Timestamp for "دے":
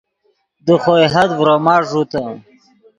0.65-0.75